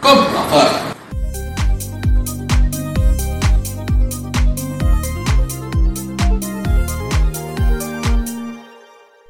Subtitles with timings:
[0.00, 0.94] Komm, mach weiter.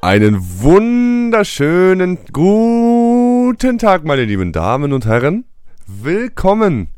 [0.01, 5.43] Einen wunderschönen guten Tag, meine lieben Damen und Herren.
[5.85, 6.89] Willkommen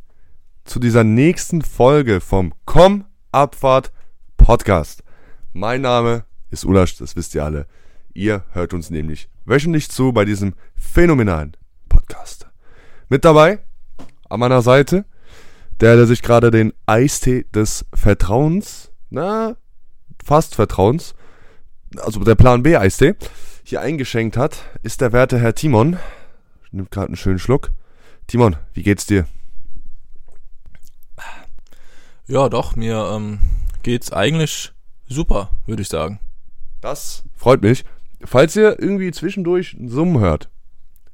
[0.64, 3.92] zu dieser nächsten Folge vom Komm Abfahrt
[4.38, 5.04] Podcast.
[5.54, 7.66] Mein Name ist Ulasch, das wisst ihr alle.
[8.14, 11.58] Ihr hört uns nämlich wöchentlich zu bei diesem phänomenalen
[11.90, 12.48] Podcast.
[13.10, 13.60] Mit dabei
[14.30, 15.06] an meiner Seite
[15.82, 19.58] der, der sich gerade den Eistee des Vertrauens, na,
[20.24, 21.16] fast Vertrauens,
[21.98, 23.16] also der Plan B Eistee,
[23.64, 25.98] hier eingeschenkt hat, ist der werte Herr Timon.
[26.72, 27.72] Nimmt gerade einen schönen Schluck.
[28.28, 29.28] Timon, wie geht's dir?
[32.28, 33.40] Ja, doch, mir ähm,
[33.84, 34.74] geht's eigentlich
[35.08, 36.20] super, würde ich sagen.
[36.82, 37.86] Das freut mich.
[38.24, 40.50] Falls ihr irgendwie zwischendurch einen Summen hört.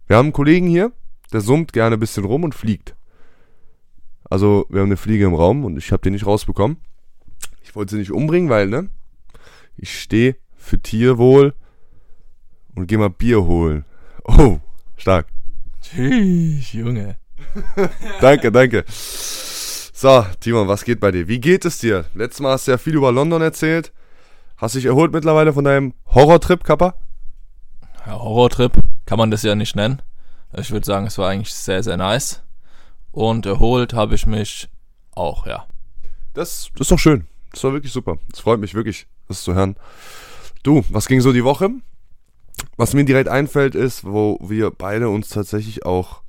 [0.08, 0.92] Wir haben einen Kollegen hier,
[1.32, 2.96] der summt gerne ein bisschen rum und fliegt.
[4.30, 6.78] Also, wir haben eine Fliege im Raum und ich habe den nicht rausbekommen.
[7.64, 8.90] Ich wollte sie nicht umbringen, weil, ne?
[9.78, 11.54] Ich stehe für Tierwohl
[12.76, 13.86] und geh mal Bier holen.
[14.24, 14.60] Oh,
[14.98, 15.28] stark.
[15.82, 17.18] Tschüss, Junge.
[18.22, 18.86] danke, danke.
[18.88, 21.28] So, Timon, was geht bei dir?
[21.28, 22.06] Wie geht es dir?
[22.14, 23.92] Letztes Mal hast du ja viel über London erzählt.
[24.58, 26.96] Hast dich erholt mittlerweile von deinem Horrortrip, Kappa?
[28.06, 28.74] Ja, Horrortrip
[29.06, 30.02] kann man das ja nicht nennen.
[30.58, 32.42] Ich würde sagen, es war eigentlich sehr, sehr nice.
[33.12, 34.70] Und erholt habe ich mich
[35.12, 35.66] auch, ja.
[36.34, 37.28] Das, das ist doch schön.
[37.52, 38.18] Das war wirklich super.
[38.32, 39.76] Es freut mich wirklich, das zu hören.
[40.64, 41.70] Du, was ging so die Woche?
[42.78, 46.22] Was mir direkt einfällt ist, wo wir beide uns tatsächlich auch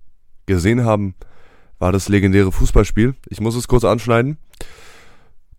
[0.47, 1.15] gesehen haben,
[1.79, 3.15] war das legendäre Fußballspiel.
[3.29, 4.39] Ich muss es kurz anschneiden.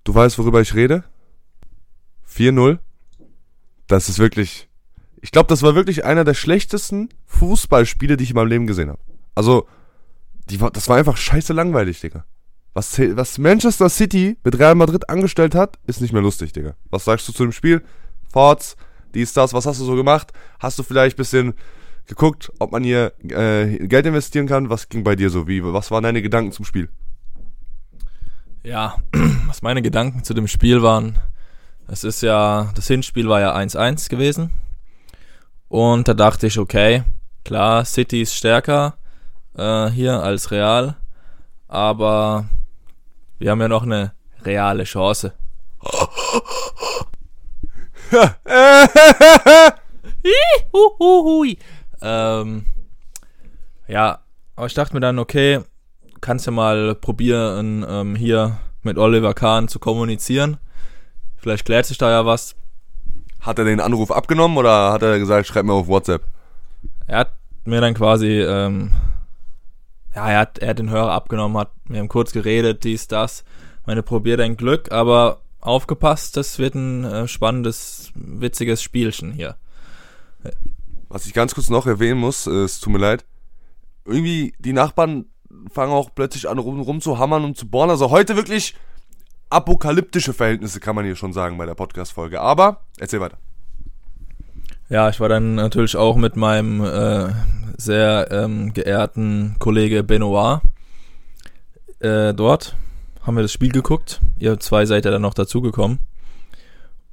[0.03, 1.03] Du weißt, worüber ich rede?
[2.30, 2.80] 4-0.
[3.88, 4.67] Das ist wirklich.
[5.23, 8.89] Ich glaube, das war wirklich einer der schlechtesten Fußballspiele, die ich in meinem Leben gesehen
[8.89, 8.99] habe.
[9.35, 9.67] Also,
[10.49, 12.25] die das war einfach scheiße langweilig, Digga.
[12.73, 16.75] Was, was Manchester City mit Real Madrid angestellt hat, ist nicht mehr lustig, Digga.
[16.89, 17.84] Was sagst du zu dem Spiel?
[18.34, 18.75] Forts,
[19.13, 20.34] dies, das, was hast du so gemacht?
[20.59, 21.53] Hast du vielleicht ein bisschen
[22.05, 24.69] geguckt, ob man hier äh, Geld investieren kann?
[24.69, 25.47] Was ging bei dir so?
[25.47, 26.90] Wie, was waren deine Gedanken zum Spiel?
[28.61, 28.97] Ja,
[29.47, 31.17] was meine Gedanken zu dem Spiel waren,
[31.88, 34.51] es ist ja, das Hinspiel war ja 1-1 gewesen.
[35.73, 37.01] Und da dachte ich, okay,
[37.44, 38.94] klar, City ist stärker
[39.57, 40.97] äh, hier als Real,
[41.67, 42.45] aber
[43.39, 44.13] wir haben ja noch eine
[44.45, 45.34] reale Chance.
[52.03, 52.67] ähm,
[53.88, 54.19] ja,
[54.55, 55.61] aber ich dachte mir dann, okay,
[56.22, 60.57] kannst ja mal probieren, ähm, hier mit Oliver Kahn zu kommunizieren.
[61.38, 62.55] Vielleicht klärt sich da ja was.
[63.43, 66.23] Hat er den Anruf abgenommen oder hat er gesagt, schreib mir auf WhatsApp?
[67.07, 67.33] Er hat
[67.65, 68.93] mir dann quasi, ähm,
[70.15, 73.43] ja, er hat, er hat den Hörer abgenommen, hat mir haben kurz geredet, dies, das.
[73.85, 79.57] Meine, probier dein Glück, aber aufgepasst, das wird ein äh, spannendes, witziges Spielchen hier.
[81.09, 83.25] Was ich ganz kurz noch erwähnen muss, äh, es tut mir leid.
[84.05, 85.25] Irgendwie, die Nachbarn
[85.71, 87.89] fangen auch plötzlich an, rum, rum zu hammern und zu bohren.
[87.89, 88.75] Also heute wirklich
[89.53, 92.41] apokalyptische Verhältnisse, kann man hier schon sagen bei der Podcast-Folge.
[92.41, 93.38] Aber, erzähl weiter.
[94.90, 97.30] Ja, ich war dann natürlich auch mit meinem äh,
[97.78, 100.62] sehr ähm, geehrten Kollege Benoit
[102.00, 102.75] äh, dort.
[103.22, 104.22] Haben wir das Spiel geguckt.
[104.38, 106.00] Ihr zwei seid ja dann noch dazugekommen.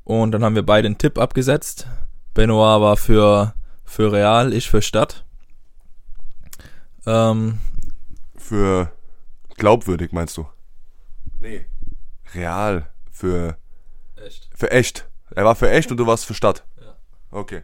[0.05, 1.87] Und dann haben wir beide einen Tipp abgesetzt.
[2.35, 5.25] Benoit war für, für Real, ich für Stadt.
[7.07, 7.59] Ähm,
[8.37, 8.91] für
[9.57, 10.47] glaubwürdig, meinst du?
[11.39, 11.65] Nee.
[12.35, 12.87] Real.
[13.11, 13.57] Für.
[14.17, 14.49] Echt.
[14.55, 15.09] Für echt.
[15.35, 16.65] Er war für echt und du warst für Stadt.
[16.81, 16.97] Ja.
[17.31, 17.63] Okay.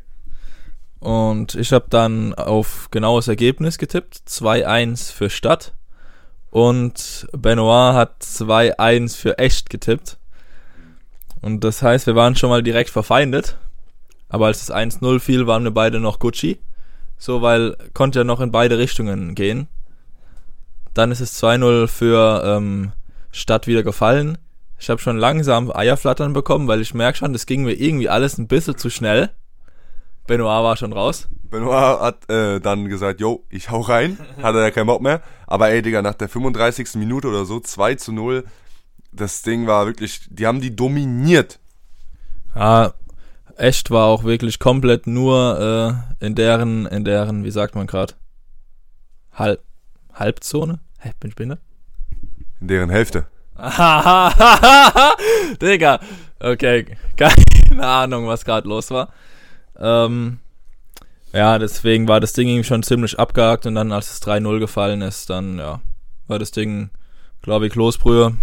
[1.00, 4.22] Und ich habe dann auf genaues Ergebnis getippt.
[4.28, 5.74] 2-1 für Stadt.
[6.50, 10.18] Und Benoit hat 2-1 für echt getippt.
[11.42, 13.58] Und das heißt, wir waren schon mal direkt verfeindet.
[14.28, 16.60] Aber als es 1-0 fiel, waren wir beide noch Gucci.
[17.18, 19.68] So, weil konnte ja noch in beide Richtungen gehen.
[20.94, 22.92] Dann ist es 2-0 für ähm,
[23.30, 24.38] Stadt wieder gefallen.
[24.78, 28.38] Ich habe schon langsam Eierflattern bekommen, weil ich merke schon, das ging mir irgendwie alles
[28.38, 29.30] ein bisschen zu schnell.
[30.26, 31.28] Benoit war schon raus.
[31.50, 34.18] Benoit hat äh, dann gesagt, yo, ich hau rein.
[34.42, 35.22] Hatte er keinen Bock mehr.
[35.46, 36.96] Aber ey, Digga, nach der 35.
[36.96, 38.44] Minute oder so, 2 zu 0,
[39.12, 41.58] das Ding war wirklich, die haben die dominiert.
[42.54, 42.94] Ja,
[43.56, 48.14] echt war auch wirklich komplett nur äh, in deren, in deren, wie sagt man gerade,
[49.32, 49.60] Halb,
[50.12, 50.80] Halbzone?
[50.98, 51.60] Hä, bin ich behindert?
[52.60, 53.26] In deren Hälfte.
[55.62, 56.00] Digga,
[56.40, 59.08] okay, keine Ahnung, was gerade los war.
[59.78, 60.38] Ähm,
[61.32, 65.02] Ja, deswegen war das Ding irgendwie schon ziemlich abgehakt und dann, als es 3-0 gefallen
[65.02, 65.80] ist, dann, ja,
[66.28, 66.90] war das Ding,
[67.42, 68.36] glaube ich, Kloßbrühe.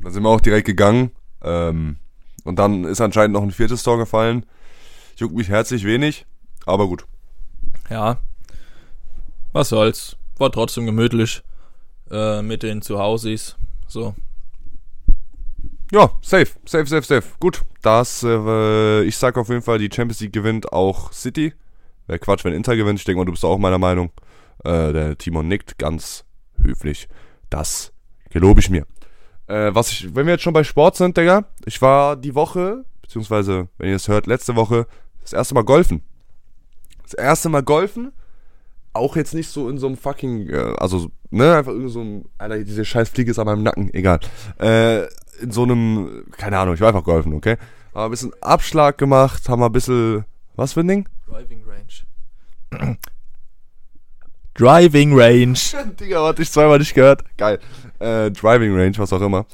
[0.00, 1.10] Dann sind wir auch direkt gegangen.
[1.42, 1.96] Ähm,
[2.44, 4.46] und dann ist anscheinend noch ein viertes Tor gefallen.
[5.16, 6.24] Juckt mich herzlich wenig,
[6.66, 7.04] aber gut.
[7.90, 8.18] Ja,
[9.52, 10.16] was soll's.
[10.38, 11.42] War trotzdem gemütlich
[12.10, 13.56] äh, mit den Zuhausis.
[13.88, 14.14] So.
[15.92, 17.26] Ja, safe, safe, safe, safe.
[17.40, 21.52] Gut, das, äh, ich sag auf jeden Fall, die Champions League gewinnt auch City.
[22.06, 23.00] Wäre Quatsch, wenn Inter gewinnt.
[23.00, 24.12] Ich denke mal, du bist auch meiner Meinung.
[24.64, 26.24] Äh, der Timon nickt ganz
[26.62, 27.08] höflich.
[27.50, 27.92] Das
[28.30, 28.86] gelobe ich mir.
[29.48, 32.84] Äh, was ich, wenn wir jetzt schon bei Sport sind, Digga, ich war die Woche,
[33.02, 34.86] beziehungsweise, wenn ihr es hört, letzte Woche,
[35.22, 36.02] das erste Mal golfen.
[37.02, 38.12] Das erste Mal golfen.
[38.92, 42.28] Auch jetzt nicht so in so einem fucking, äh, also, ne, einfach irgendwie so ein,
[42.38, 44.20] Alter, diese scheiß Fliege ist an meinem Nacken, egal.
[44.58, 45.08] Äh,
[45.40, 47.56] in so einem, keine Ahnung, ich war einfach golfen, okay?
[47.92, 50.24] Aber ein bisschen Abschlag gemacht, haben wir ein bisschen,
[50.56, 51.08] was für ein Ding?
[51.26, 52.96] Driving Range.
[54.54, 55.58] Driving Range.
[56.00, 57.24] Digga, warte, ich zweimal nicht gehört.
[57.36, 57.58] Geil.
[57.98, 59.46] Äh, Driving Range, was auch immer.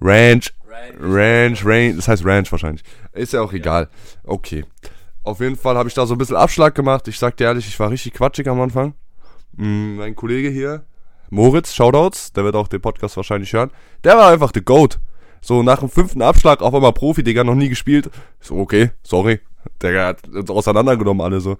[0.00, 0.52] Ranch,
[0.98, 2.82] Ranch, Range, das heißt Ranch wahrscheinlich.
[3.12, 3.88] Ist ja auch egal.
[4.24, 4.64] Okay.
[5.22, 7.06] Auf jeden Fall habe ich da so ein bisschen Abschlag gemacht.
[7.08, 8.94] Ich sag dir ehrlich, ich war richtig quatschig am Anfang.
[9.52, 10.84] Mm, mein Kollege hier,
[11.28, 13.70] Moritz, Shoutouts, der wird auch den Podcast wahrscheinlich hören.
[14.04, 14.98] Der war einfach the GOAT.
[15.40, 18.10] So, nach dem fünften Abschlag auf einmal Profi, Digga, noch nie gespielt.
[18.40, 19.40] So, okay, sorry.
[19.82, 21.56] Der hat uns auseinandergenommen, alle so.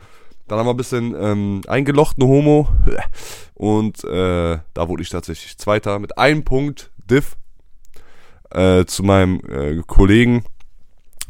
[0.49, 2.69] Dann haben wir ein bisschen ähm, eingelocht, ne Homo.
[3.55, 7.37] Und äh, da wurde ich tatsächlich Zweiter mit einem Punkt Diff
[8.51, 10.45] äh, zu meinem äh, Kollegen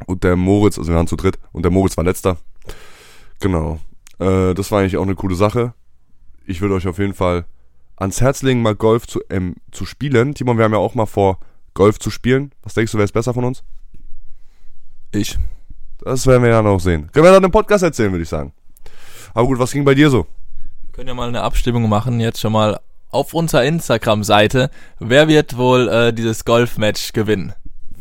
[0.07, 2.39] und der Moritz, also wir waren zu dritt, und der Moritz war letzter.
[3.41, 3.81] Genau.
[4.19, 5.75] Äh, das war eigentlich auch eine coole Sache.
[6.47, 7.45] Ich würde euch auf jeden Fall
[7.97, 10.35] ans Herz legen, mal Golf zu, ähm, zu spielen.
[10.35, 11.39] Timon, wir haben ja auch mal vor,
[11.75, 12.53] Golf zu spielen.
[12.63, 13.63] Was denkst du, wer ist besser von uns?
[15.13, 15.39] Ich.
[16.01, 17.11] Das werden wir ja noch sehen.
[17.13, 18.53] Können wir dann im Podcast erzählen, würde ich sagen.
[19.35, 20.27] Aber gut, was ging bei dir so?
[20.85, 22.81] Wir können ja mal eine Abstimmung machen, jetzt schon mal
[23.11, 24.71] auf unserer Instagram-Seite.
[24.99, 27.53] Wer wird wohl äh, dieses Golfmatch gewinnen?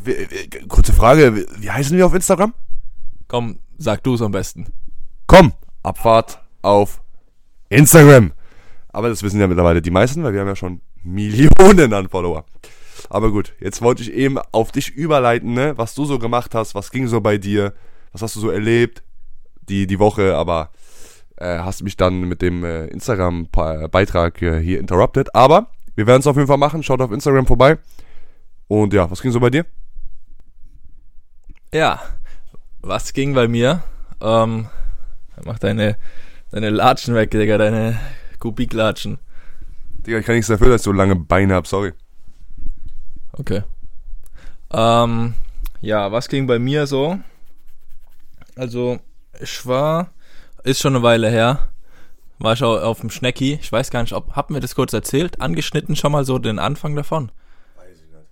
[0.04, 2.54] Wie, wie, kurze Frage, wie, wie heißen wir auf Instagram?
[3.28, 4.68] Komm, sag du es am besten.
[5.28, 7.02] Komm, Abfahrt auf
[7.70, 8.34] Instagram.
[8.92, 12.46] Aber das wissen ja mittlerweile die meisten, weil wir haben ja schon Millionen an Follower.
[13.10, 15.78] Aber gut, jetzt wollte ich eben auf dich überleiten, ne?
[15.78, 17.74] was du so gemacht hast, was ging so bei dir,
[18.12, 19.04] was hast du so erlebt
[19.70, 20.72] die, die Woche, aber
[21.38, 25.34] äh, hast mich dann mit dem äh, Instagram-Beitrag äh, hier interrupted.
[25.34, 27.78] Aber wir werden es auf jeden Fall machen, schaut auf Instagram vorbei.
[28.68, 29.66] Und ja, was ging so bei dir?
[31.74, 32.02] Ja,
[32.82, 33.84] was ging bei mir?
[34.22, 34.68] Ähm,
[35.46, 35.98] mach deine,
[36.52, 38.00] deine Latschen weg, Digga, deine
[38.40, 39.20] Kubiklatschen.
[40.06, 41.94] Digga, ich kann nichts dafür, dass ich so lange Beine hab, sorry.
[43.40, 43.64] Okay.
[44.72, 45.34] Ähm,
[45.80, 47.18] ja, was ging bei mir so?
[48.58, 49.00] Also,
[49.40, 50.12] ich war,
[50.64, 51.70] ist schon eine Weile her,
[52.38, 53.58] war ich auch auf dem Schnecki.
[53.62, 56.60] Ich weiß gar nicht, ob, hab mir das kurz erzählt, angeschnitten schon mal so den
[56.60, 57.32] Anfang davon.
[57.78, 58.28] Weiß ich nicht.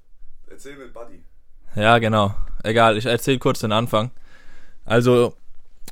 [0.50, 1.24] Erzähl mit Buddy.
[1.76, 2.36] Ja, genau.
[2.64, 4.12] Egal, ich erzähl kurz den Anfang.
[4.84, 5.36] Also,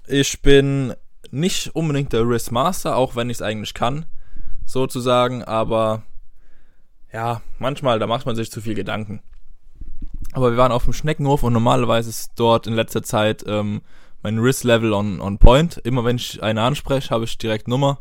[0.08, 0.94] ich bin
[1.32, 4.06] nicht unbedingt der Risk Master, auch wenn ich es eigentlich kann,
[4.66, 6.04] sozusagen, aber
[7.16, 9.22] ja, manchmal, da macht man sich zu viel Gedanken.
[10.34, 13.82] Aber wir waren auf dem Schneckenhof und normalerweise ist dort in letzter Zeit ähm,
[14.22, 15.78] mein Risk-Level on, on point.
[15.78, 18.00] Immer wenn ich eine anspreche, habe ich direkt Nummer.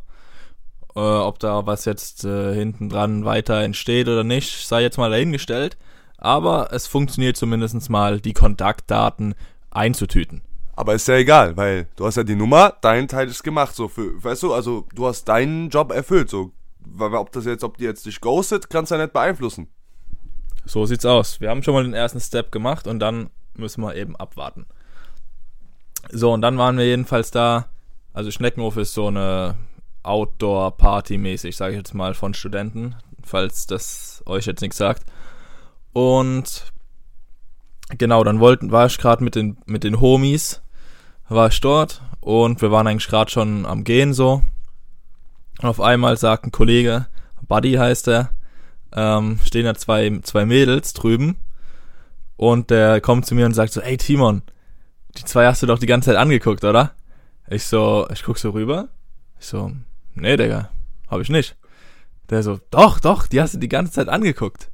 [0.96, 5.11] Äh, ob da was jetzt äh, hinten dran weiter entsteht oder nicht, sei jetzt mal
[5.11, 5.76] dahingestellt.
[6.18, 9.37] Aber es funktioniert zumindest mal, die Kontaktdaten
[9.71, 10.42] einzutüten.
[10.75, 13.87] Aber ist ja egal, weil du hast ja die Nummer, dein Teil ist gemacht, so
[13.87, 16.50] für, weißt du, also du hast deinen Job erfüllt, so.
[16.87, 19.69] Weil ob das jetzt, ob die jetzt dich ghostet, kannst du ja nicht beeinflussen.
[20.67, 21.41] So sieht's aus.
[21.41, 24.67] Wir haben schon mal den ersten Step gemacht und dann müssen wir eben abwarten.
[26.11, 27.67] So, und dann waren wir jedenfalls da.
[28.12, 29.57] Also Schneckenhof ist so eine
[30.03, 35.05] Outdoor-Party mäßig, sage ich jetzt mal, von Studenten, falls das euch jetzt nichts sagt.
[35.93, 36.73] Und
[37.97, 40.62] genau, dann wollten, war ich gerade mit den, mit den Homies,
[41.29, 44.43] war ich dort und wir waren eigentlich gerade schon am Gehen so.
[45.61, 47.06] Und auf einmal sagt ein Kollege,
[47.46, 48.30] Buddy heißt er,
[48.92, 51.37] ähm, stehen da zwei, zwei Mädels drüben
[52.37, 54.42] und der kommt zu mir und sagt so, ey Timon,
[55.16, 56.94] die zwei hast du doch die ganze Zeit angeguckt, oder?
[57.49, 58.88] Ich so, ich guck so rüber.
[59.38, 59.73] Ich so,
[60.14, 60.70] nee, Digga,
[61.08, 61.56] hab ich nicht.
[62.30, 64.70] Der so, doch, doch, die hast du die ganze Zeit angeguckt.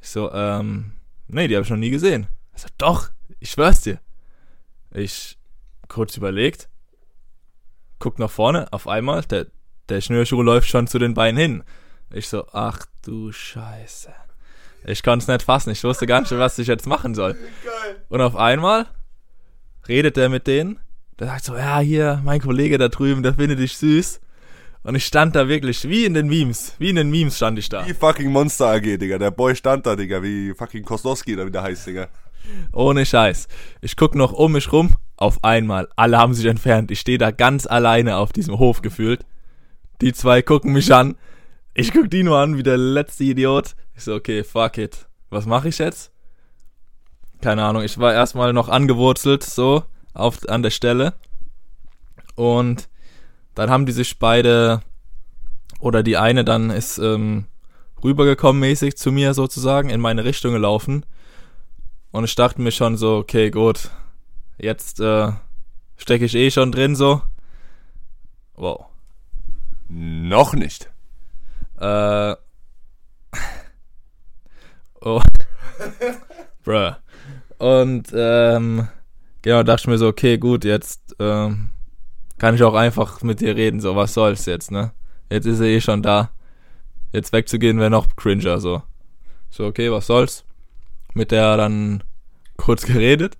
[0.00, 0.92] Ich so, ähm,
[1.28, 2.26] nee, die habe ich noch nie gesehen.
[2.54, 4.00] Ich so, doch, ich schwör's dir.
[4.90, 5.38] Ich
[5.88, 6.68] kurz überlegt,
[7.98, 9.46] guck nach vorne, auf einmal, der,
[9.88, 11.64] der Schnürschuh läuft schon zu den Beinen hin.
[12.12, 14.12] Ich so, ach du Scheiße.
[14.84, 17.36] Ich konnte es nicht fassen, ich wusste gar nicht, was ich jetzt machen soll.
[18.08, 18.86] Und auf einmal
[19.88, 20.80] redet er mit denen
[21.18, 24.20] Der sagt so, ja, hier, mein Kollege da drüben, der findet dich süß.
[24.84, 27.68] Und ich stand da wirklich, wie in den Memes, wie in den Memes stand ich
[27.68, 27.86] da.
[27.86, 29.18] Wie fucking Monster AG, Digga.
[29.18, 32.08] Der Boy stand da, Digga, wie fucking Kosnowski oder wie der heißt, Digga.
[32.72, 33.46] Ohne Scheiß.
[33.80, 36.90] Ich guck noch um mich rum, auf einmal, alle haben sich entfernt.
[36.90, 39.24] Ich stehe da ganz alleine auf diesem Hof gefühlt.
[40.00, 41.16] Die zwei gucken mich an.
[41.74, 43.74] Ich guck die nur an, wie der letzte Idiot.
[43.96, 45.06] Ich so, okay, fuck it.
[45.30, 46.10] Was mache ich jetzt?
[47.40, 49.84] Keine Ahnung, ich war erstmal noch angewurzelt, so,
[50.14, 51.14] auf, an der Stelle.
[52.34, 52.88] Und
[53.54, 54.82] dann haben die sich beide,
[55.80, 57.46] oder die eine dann ist ähm,
[58.02, 61.04] rübergekommen mäßig zu mir sozusagen, in meine Richtung gelaufen.
[62.10, 63.90] Und ich dachte mir schon so, okay, gut,
[64.58, 65.32] jetzt äh,
[65.96, 67.22] stecke ich eh schon drin so.
[68.54, 68.91] Wow.
[69.94, 70.90] Noch nicht.
[71.78, 72.34] Äh.
[75.04, 75.20] Oh.
[76.64, 76.92] Bruh.
[77.58, 78.86] Und ähm,
[79.42, 81.70] genau, dachte ich mir so, okay, gut, jetzt ähm,
[82.38, 84.92] kann ich auch einfach mit dir reden, so, was soll's jetzt, ne?
[85.28, 86.30] Jetzt ist er eh schon da.
[87.12, 88.82] Jetzt wegzugehen wäre noch cringer, so.
[89.50, 90.44] So, okay, was soll's?
[91.14, 92.04] Mit der dann
[92.56, 93.36] kurz geredet.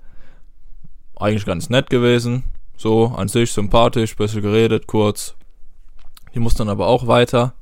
[1.15, 2.43] Eigentlich ganz nett gewesen.
[2.77, 5.37] So, an sich sympathisch, bisschen geredet, kurz.
[6.35, 7.55] Die muss dann aber auch weiter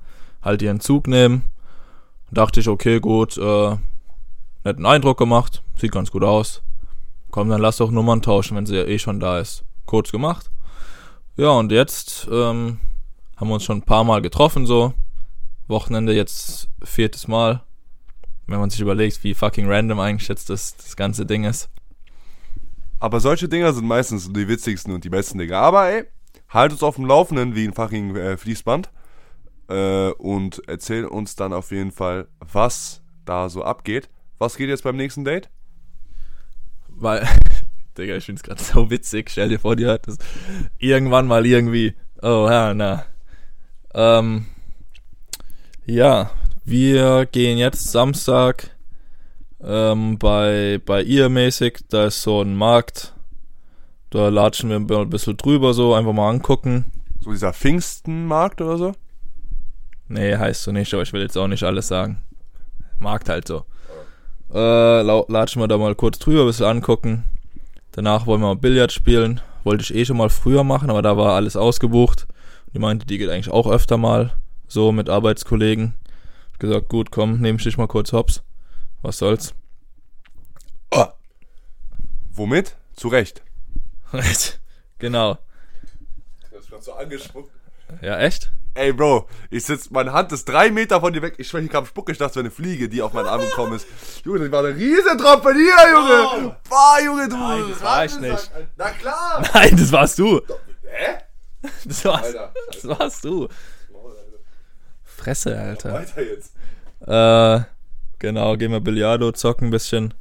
[0.42, 1.44] halt ihren Zug nehmen.
[2.30, 3.76] Dachte ich, okay, gut, äh,
[4.64, 6.62] netten Eindruck gemacht, sieht ganz gut aus.
[7.30, 9.64] Komm, dann lass doch Nummern tauschen, wenn sie ja eh schon da ist.
[9.86, 10.50] Kurz gemacht.
[11.36, 12.78] Ja, und jetzt ähm,
[13.36, 14.94] haben wir uns schon ein paar Mal getroffen, so.
[15.68, 17.62] Wochenende jetzt viertes Mal.
[18.46, 21.68] Wenn man sich überlegt, wie fucking random eigentlich jetzt das, das ganze Ding ist.
[22.98, 25.58] Aber solche Dinger sind meistens die witzigsten und die besten Dinger.
[25.58, 26.04] Aber ey,
[26.50, 28.90] halt uns auf dem Laufenden wie ein fucking äh, Fließband
[29.68, 34.10] äh, und erzähl uns dann auf jeden Fall, was da so abgeht.
[34.38, 35.48] Was geht jetzt beim nächsten Date?
[36.88, 37.26] Weil,
[37.98, 39.30] Digga, ich find's gerade so witzig.
[39.30, 40.18] Stell dir vor, die hört das
[40.78, 41.94] irgendwann mal irgendwie.
[42.22, 43.04] Oh, ja, na.
[43.94, 44.46] Ähm,
[45.86, 46.30] ja,
[46.64, 48.76] wir gehen jetzt Samstag
[49.62, 51.80] ähm, bei, bei ihr mäßig.
[51.88, 53.14] Da ist so ein Markt.
[54.10, 56.86] Da latschen wir ein bisschen drüber, so einfach mal angucken.
[57.20, 58.92] So dieser Pfingstenmarkt oder so?
[60.08, 62.20] Nee, heißt so nicht, aber ich will jetzt auch nicht alles sagen.
[62.98, 63.64] Markt halt so.
[64.52, 67.24] Äh, latschen wir da mal kurz drüber, ein bisschen angucken.
[67.92, 69.40] Danach wollen wir mal Billard spielen.
[69.62, 72.26] Wollte ich eh schon mal früher machen, aber da war alles ausgebucht.
[72.74, 74.32] Die meinte, die geht eigentlich auch öfter mal
[74.66, 75.94] so mit Arbeitskollegen.
[76.52, 78.42] Ich gesagt, gut, komm, nehm ich dich mal kurz hops.
[79.02, 79.54] Was soll's?
[80.90, 81.06] Oh.
[82.32, 82.76] Womit?
[82.94, 83.42] Zu Recht.
[84.98, 85.38] Genau.
[86.50, 87.50] Das ist so angespuckt.
[88.02, 88.52] Ja, echt?
[88.74, 91.34] Ey, Bro, ich sitz, meine Hand ist drei Meter von dir weg.
[91.38, 93.40] Ich schwöre, ich kam Spuck, ich dachte, es wäre eine Fliege, die auf meinen Arm
[93.40, 93.86] gekommen ist.
[94.24, 96.50] Junge, das war eine riesen Tropfen hier, Junge.
[96.50, 96.68] Oh.
[96.68, 97.36] Boah, Junge, du.
[97.36, 98.50] Nein, das war ich nicht.
[98.76, 99.42] Na klar.
[99.54, 100.40] Nein, das warst du.
[100.84, 101.18] Hä?
[101.84, 103.48] Das warst, Alter, das warst du.
[105.02, 105.92] Fresse, Alter.
[105.92, 106.54] Weiter jetzt.
[107.06, 107.64] Äh,
[108.18, 110.14] genau, gehen wir Billardo, zocken ein bisschen.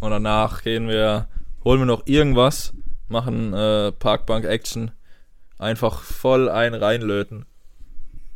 [0.00, 1.26] Und danach gehen wir,
[1.64, 2.72] holen wir noch irgendwas,
[3.12, 4.90] machen äh, Parkbank-Action.
[5.58, 7.44] Einfach voll ein reinlöten.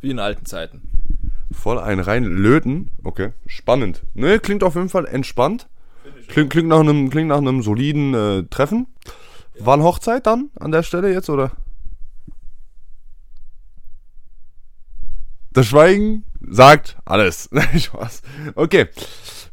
[0.00, 0.82] Wie in alten Zeiten.
[1.50, 2.90] Voll ein reinlöten?
[3.02, 4.02] Okay, spannend.
[4.14, 5.68] Ne, klingt auf jeden Fall entspannt.
[6.28, 8.86] Klingt, klingt, nach einem, klingt nach einem soliden äh, Treffen.
[9.54, 9.66] Ja.
[9.66, 11.52] Wann Hochzeit dann an der Stelle jetzt, oder?
[15.52, 17.48] Das Schweigen sagt alles.
[17.76, 18.22] Spaß.
[18.54, 18.88] Okay.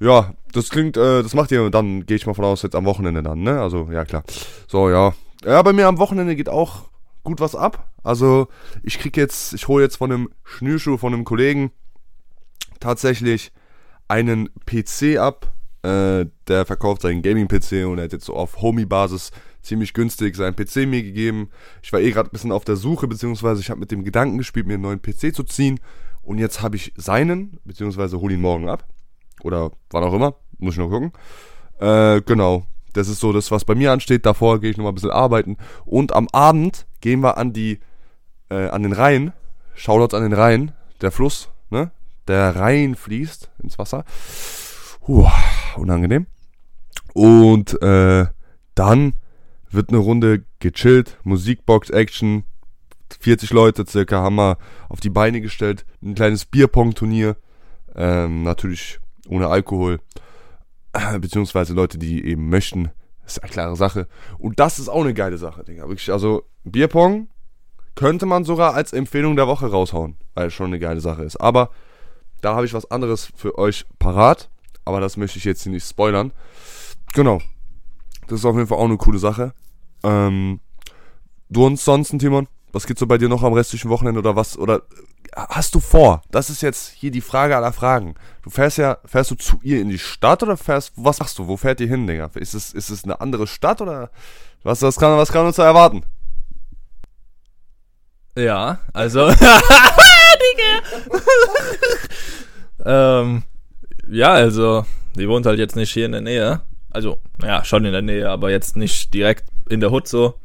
[0.03, 2.83] Ja, das klingt, äh, das macht ihr, dann gehe ich mal von aus, jetzt am
[2.83, 3.61] Wochenende dann, ne?
[3.61, 4.23] Also, ja, klar.
[4.67, 5.13] So, ja.
[5.45, 6.89] Ja, bei mir am Wochenende geht auch
[7.23, 7.89] gut was ab.
[8.03, 8.49] Also
[8.83, 11.71] ich krieg jetzt, ich hole jetzt von einem Schnürschuh von einem Kollegen
[12.81, 13.53] tatsächlich
[14.09, 15.53] einen PC ab.
[15.83, 19.31] Äh, der verkauft seinen Gaming-PC und er hat jetzt so auf Homie-Basis
[19.61, 21.49] ziemlich günstig seinen PC mir gegeben.
[21.81, 24.37] Ich war eh gerade ein bisschen auf der Suche, beziehungsweise ich habe mit dem Gedanken
[24.37, 25.79] gespielt, mir einen neuen PC zu ziehen.
[26.21, 28.85] Und jetzt habe ich seinen, beziehungsweise hole ihn morgen ab.
[29.43, 31.11] Oder wann auch immer, muss ich noch gucken.
[31.79, 32.65] Äh, genau.
[32.93, 34.25] Das ist so das, was bei mir ansteht.
[34.25, 35.57] Davor gehe ich noch mal ein bisschen arbeiten.
[35.85, 37.79] Und am Abend gehen wir an die,
[38.49, 39.33] äh, an den Rhein.
[39.75, 40.71] Shoutouts an den Rhein.
[41.01, 41.91] Der Fluss, ne?
[42.27, 44.05] Der Rhein fließt ins Wasser.
[45.01, 45.27] Puh,
[45.75, 46.27] unangenehm.
[47.13, 48.27] Und äh,
[48.75, 49.13] dann
[49.69, 51.17] wird eine Runde gechillt.
[51.23, 52.43] Musikbox, Action.
[53.19, 54.57] 40 Leute circa haben wir
[54.89, 55.85] auf die Beine gestellt.
[56.01, 57.35] Ein kleines Bierpong-Turnier.
[57.95, 59.99] Ähm, natürlich ohne Alkohol.
[61.19, 62.91] beziehungsweise Leute, die eben möchten.
[63.25, 64.07] Ist eine klare Sache.
[64.37, 65.87] Und das ist auch eine geile Sache, Digga.
[65.87, 67.29] Wirklich, also Bierpong
[67.95, 71.37] könnte man sogar als Empfehlung der Woche raushauen, weil es schon eine geile Sache ist.
[71.37, 71.69] Aber
[72.41, 74.49] da habe ich was anderes für euch parat.
[74.85, 76.33] Aber das möchte ich jetzt hier nicht spoilern.
[77.13, 77.39] Genau.
[78.27, 79.53] Das ist auf jeden Fall auch eine coole Sache.
[80.03, 80.59] Ähm,
[81.49, 82.47] du ansonsten, Timon?
[82.73, 84.57] Was geht so bei dir noch am restlichen Wochenende oder was?
[84.57, 84.81] Oder
[85.35, 86.21] hast du vor?
[86.31, 88.15] Das ist jetzt hier die Frage aller Fragen.
[88.43, 91.47] Du fährst ja, fährst du zu ihr in die Stadt oder fährst, was machst du?
[91.47, 92.29] Wo fährt ihr hin, Digga?
[92.35, 94.09] Ist es, ist es eine andere Stadt oder
[94.63, 96.03] was, was kann, was kann uns da erwarten?
[98.35, 99.31] Ja, also.
[102.85, 103.43] ähm,
[104.07, 104.85] ja, also,
[105.15, 106.61] die wohnt halt jetzt nicht hier in der Nähe.
[106.89, 110.39] Also, ja, schon in der Nähe, aber jetzt nicht direkt in der Hut so.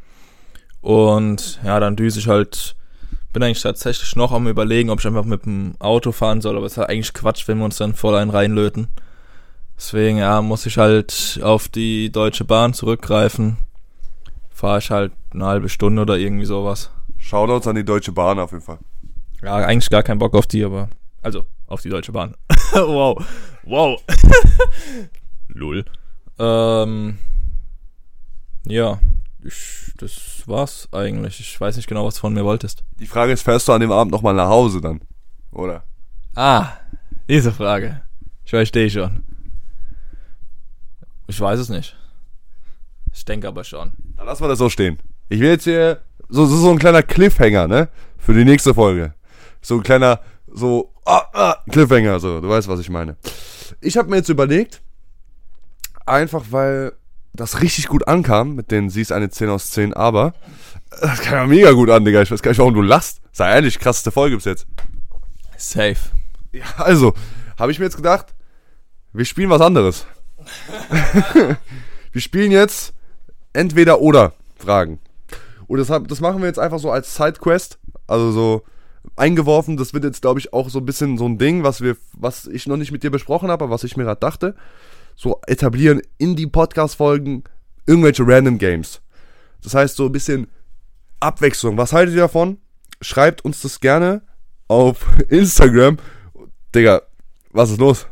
[0.81, 2.77] Und ja, dann düse ich halt.
[3.33, 6.67] Bin eigentlich tatsächlich noch am überlegen, ob ich einfach mit dem Auto fahren soll, aber
[6.67, 8.89] es ist halt eigentlich Quatsch, wenn wir uns dann voll ein reinlöten.
[9.77, 13.59] Deswegen, ja, muss ich halt auf die Deutsche Bahn zurückgreifen.
[14.51, 16.91] Fahre ich halt eine halbe Stunde oder irgendwie sowas.
[17.19, 18.79] Shoutouts an die Deutsche Bahn auf jeden Fall.
[19.43, 20.89] Ja, eigentlich gar keinen Bock auf die, aber.
[21.23, 22.35] Also, auf die Deutsche Bahn.
[22.73, 23.25] wow.
[23.63, 24.03] Wow.
[25.49, 25.85] Lull.
[26.39, 27.19] Ähm.
[28.67, 28.99] Ja,
[29.49, 31.41] ich, das war's eigentlich.
[31.41, 32.85] Ich weiß nicht genau, was du von mir wolltest.
[33.01, 35.01] Die Frage ist, fährst du an dem Abend nochmal nach Hause dann?
[35.51, 35.85] Oder?
[36.35, 36.73] Ah,
[37.29, 38.03] diese Frage.
[38.45, 39.25] Ich verstehe schon.
[41.27, 41.97] Ich weiß es nicht.
[43.13, 43.93] Ich denke aber schon.
[44.17, 44.99] Dann lassen wir das so stehen.
[45.29, 47.89] Ich will jetzt hier so, so, so ein kleiner Cliffhanger, ne?
[48.17, 49.15] Für die nächste Folge.
[49.61, 53.17] So ein kleiner, so, ah, ah, Cliffhanger, so, du weißt, was ich meine.
[53.81, 54.81] Ich habe mir jetzt überlegt,
[56.07, 56.93] einfach weil
[57.39, 60.35] das richtig gut ankam, mit den sie ist eine 10 aus 10, aber
[61.01, 62.23] das kam ja mega gut an, Digga.
[62.23, 63.21] Ich weiß gar nicht, warum du lachst.
[63.33, 64.67] Sei ehrlich, krasseste Folge bis jetzt.
[65.57, 65.97] Safe.
[66.53, 67.15] Ja, also,
[67.59, 68.35] habe ich mir jetzt gedacht,
[69.13, 70.07] wir spielen was anderes.
[72.13, 72.95] wir spielen jetzt
[73.53, 74.99] entweder oder Fragen.
[75.67, 77.79] Und das, das machen wir jetzt einfach so als Sidequest.
[78.07, 78.63] Also so
[79.17, 79.77] eingeworfen.
[79.77, 82.47] Das wird jetzt, glaube ich, auch so ein bisschen so ein Ding, was wir, was
[82.47, 84.55] ich noch nicht mit dir besprochen habe, aber was ich mir gerade dachte.
[85.21, 87.43] So etablieren in die Podcast-Folgen
[87.87, 89.03] irgendwelche Random Games.
[89.65, 90.47] Das heißt, so ein bisschen
[91.19, 91.77] Abwechslung.
[91.77, 92.59] Was haltet ihr davon?
[93.01, 94.23] Schreibt uns das gerne
[94.69, 95.97] auf Instagram.
[96.73, 97.03] Digga,
[97.51, 98.07] was ist los?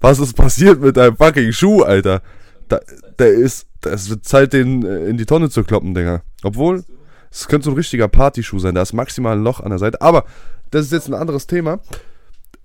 [0.00, 2.22] Was ist passiert mit deinem fucking Schuh, Alter?
[2.68, 2.78] Da,
[3.18, 6.22] der ist, es wird Zeit, den äh, in die Tonne zu kloppen, Digga.
[6.44, 6.84] Obwohl,
[7.32, 8.76] es könnte so ein richtiger Partyschuh sein.
[8.76, 10.00] Da ist maximal ein Loch an der Seite.
[10.00, 10.24] Aber
[10.70, 11.80] das ist jetzt ein anderes Thema.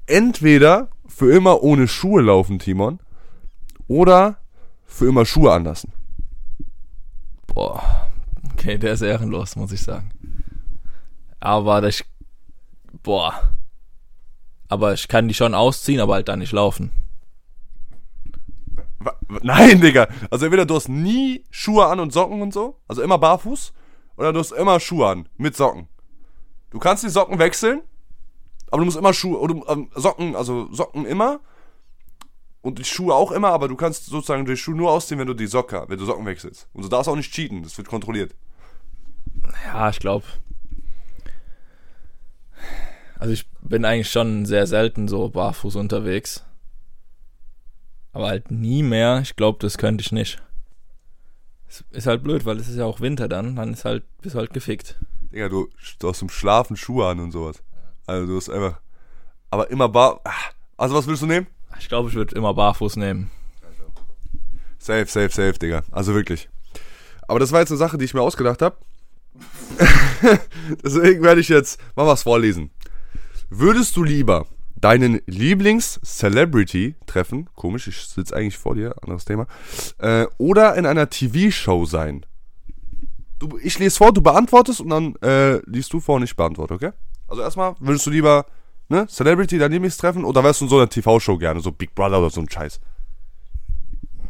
[0.06, 3.00] Entweder für immer ohne Schuhe laufen, Timon,
[3.90, 4.38] oder
[4.86, 5.92] für immer Schuhe anlassen.
[7.48, 8.08] Boah.
[8.54, 10.12] Okay, der ist ehrenlos, muss ich sagen.
[11.42, 12.06] Aber das.
[13.04, 13.52] Boah.
[14.70, 16.92] Aber ich kann die schon ausziehen, aber halt dann nicht laufen.
[19.42, 20.08] Nein, Digga.
[20.30, 23.74] Also entweder du hast nie Schuhe an und Socken und so, also immer barfuß,
[24.18, 25.88] oder du hast immer Schuhe an mit Socken.
[26.70, 27.82] Du kannst die Socken wechseln,
[28.70, 31.40] aber du musst immer Schuhe, oder ähm, Socken, also Socken immer
[32.62, 35.34] und die Schuhe auch immer, aber du kannst sozusagen die Schuhe nur ausziehen, wenn du
[35.34, 36.68] die Socke, wenn du Socken wechselst.
[36.74, 38.36] Und du darfst auch nicht cheaten, das wird kontrolliert.
[39.66, 40.26] Ja, ich glaube.
[43.18, 46.46] Also ich bin eigentlich schon sehr selten so barfuß unterwegs.
[48.12, 49.20] Aber halt nie mehr.
[49.22, 50.42] Ich glaube, das könnte ich nicht.
[51.68, 53.56] Es ist halt blöd, weil es ist ja auch Winter dann.
[53.56, 55.00] Dann ist halt, bist halt gefickt.
[55.32, 55.70] Digga, du,
[56.00, 57.62] du hast zum Schlafen Schuhe an und sowas.
[58.08, 58.80] Also du hast einfach,
[59.52, 60.32] aber immer bar, ah,
[60.78, 61.48] also was willst du nehmen?
[61.80, 63.32] Ich glaube, ich würde immer barfuß nehmen.
[64.78, 65.84] Safe, safe, safe, Digga.
[65.92, 66.50] Also wirklich.
[67.28, 68.78] Aber das war jetzt eine Sache, die ich mir ausgedacht habe.
[70.84, 72.72] Deswegen werde ich jetzt mal was vorlesen.
[73.50, 79.48] Würdest du lieber deinen Lieblings-Celebrity treffen, komisch, ich sitze eigentlich vor dir, anderes Thema,
[79.98, 82.26] äh, oder in einer TV-Show sein?
[83.40, 86.74] Du, ich lese vor, du beantwortest und dann äh, liest du vor und ich beantworte,
[86.74, 86.92] okay?
[87.28, 88.46] Also erstmal, würdest du lieber
[88.90, 92.20] ne, Celebrity dein Lieblingstreffen oder wärst du in so einer TV-Show gerne, so Big Brother
[92.20, 92.80] oder so ein Scheiß?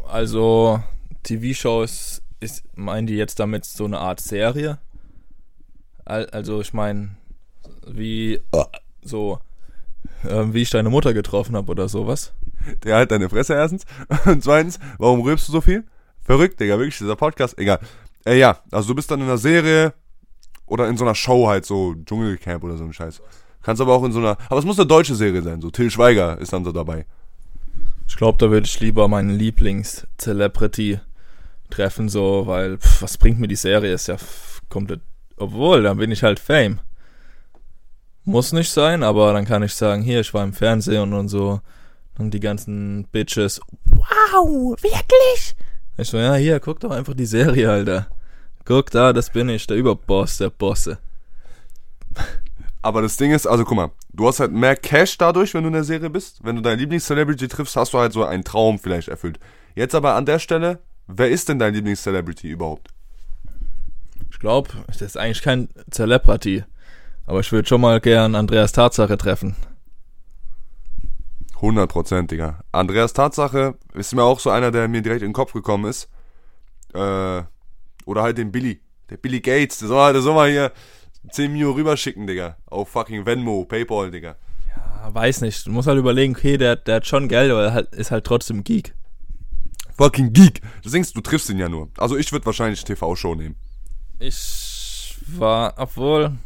[0.08, 0.82] Also,
[1.24, 4.80] TV-Shows ist, meinen die jetzt damit so eine Art Serie?
[6.06, 7.12] Al- Also, ich meine,
[7.88, 8.41] wie
[9.02, 9.39] so,
[10.28, 12.34] ähm, wie ich deine Mutter getroffen habe oder sowas.
[12.84, 13.86] Der halt deine Fresse erstens.
[14.26, 15.86] Und zweitens, warum rülpst du so viel?
[16.22, 17.58] Verrückt, Digga, wirklich, dieser Podcast.
[17.58, 17.80] Egal.
[18.26, 19.93] Äh, ja, also du bist dann in einer Serie
[20.65, 23.22] oder in so einer Show halt, so Dschungelcamp oder so ein Scheiß.
[23.62, 25.91] Kannst aber auch in so einer, aber es muss eine deutsche Serie sein, so Till
[25.91, 27.06] Schweiger ist dann so dabei.
[28.08, 31.00] Ich glaube, da würde ich lieber meinen Lieblings-Celebrity
[31.69, 33.93] treffen, so, weil, pff, was bringt mir die Serie?
[33.93, 34.17] Ist ja
[34.69, 35.02] komplett,
[35.38, 36.80] obwohl, dann bin ich halt Fame.
[38.24, 41.62] Muss nicht sein, aber dann kann ich sagen, hier, ich war im Fernsehen und so.
[42.17, 45.56] Und die ganzen Bitches, wow, wirklich?
[45.98, 48.08] Ich so, ja, hier, guck doch einfach die Serie, Alter.
[48.65, 51.00] Guck da, das bin ich, der Überboss der Bosse.
[52.82, 55.68] Aber das Ding ist, also guck mal, du hast halt mehr Cash dadurch, wenn du
[55.68, 56.39] in der Serie bist.
[56.44, 59.39] Wenn du deinen Lieblings-Celebrity triffst, hast du halt so einen Traum vielleicht erfüllt.
[59.76, 62.89] Jetzt aber an der Stelle, wer ist denn dein Lieblings-Celebrity überhaupt?
[64.32, 66.63] Ich glaube, das ist eigentlich kein Celebrity.
[67.26, 69.56] Aber ich würde schon mal gern Andreas Tatsache treffen.
[71.56, 72.63] 100 Digga.
[72.72, 76.10] Andreas Tatsache ist mir auch so einer, der mir direkt in den Kopf gekommen ist.
[76.94, 77.44] Äh,
[78.06, 78.80] oder halt den Billy.
[79.10, 79.80] Der Billy Gates.
[79.80, 80.72] Der soll, der soll mal hier
[81.32, 82.58] 10 Mio rüberschicken, Digga.
[82.66, 84.36] Auf fucking Venmo, Paypal, Digga.
[84.68, 85.66] Ja, weiß nicht.
[85.66, 88.26] Du musst halt überlegen, okay, der, der hat schon Geld, aber er hat, ist halt
[88.26, 88.96] trotzdem Geek.
[89.98, 90.62] Fucking Geek.
[90.82, 91.90] Du denkst, du triffst ihn ja nur.
[91.98, 93.56] Also ich würde wahrscheinlich TV-Show nehmen.
[94.18, 96.38] Ich war, obwohl.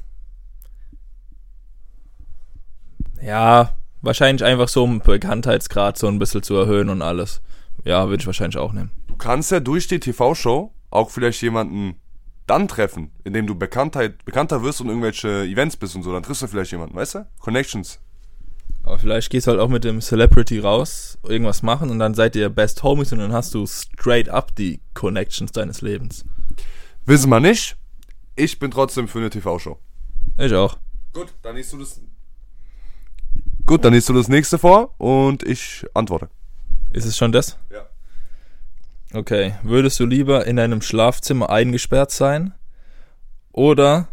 [3.22, 7.42] Ja, wahrscheinlich einfach so um Bekanntheitsgrad so ein bisschen zu erhöhen und alles.
[7.86, 8.92] Ja, würde ich wahrscheinlich auch nehmen.
[9.08, 11.96] Du kannst ja durch die TV-Show auch vielleicht jemanden
[12.48, 16.12] dann treffen, indem du Bekanntheit, bekannter wirst und irgendwelche Events bist und so.
[16.12, 17.28] Dann triffst du vielleicht jemanden, weißt du?
[17.40, 18.00] Connections.
[18.84, 22.36] Aber vielleicht gehst du halt auch mit dem Celebrity raus, irgendwas machen und dann seid
[22.36, 26.26] ihr Best Homies und dann hast du straight up die Connections deines Lebens.
[27.06, 27.78] Wissen wir nicht.
[28.36, 29.80] Ich bin trotzdem für eine TV-Show.
[30.38, 30.78] Ich auch.
[31.14, 32.02] Gut, dann liest du das.
[33.66, 36.30] Gut, dann liest du das nächste vor und ich antworte.
[36.92, 37.58] Ist es schon das?
[37.72, 37.88] Ja.
[39.14, 39.54] Okay.
[39.62, 42.54] Würdest du lieber in deinem Schlafzimmer eingesperrt sein
[43.52, 44.08] oder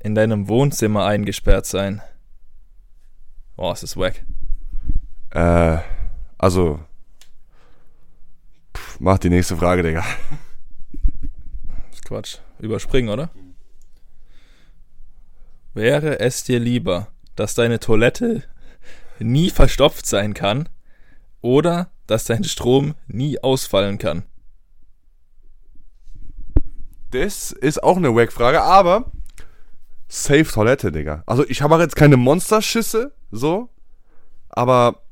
[0.00, 2.02] in deinem Wohnzimmer eingesperrt sein?
[3.56, 4.22] Oh, es ist wack.
[5.30, 5.78] Äh,
[6.36, 6.80] also.
[8.76, 10.04] Pff, mach die nächste Frage, Digga.
[12.04, 12.38] Quatsch.
[12.58, 13.30] Überspringen, oder?
[15.72, 18.44] Wäre es dir lieber, dass deine Toilette
[19.18, 20.68] nie verstopft sein kann
[21.40, 24.24] oder dass dein Strom nie ausfallen kann?
[27.12, 29.12] Das ist auch eine Wack-Frage, aber
[30.08, 31.22] safe Toilette, Digga.
[31.26, 33.68] Also ich habe auch jetzt keine Monsterschisse, so,
[34.48, 35.02] aber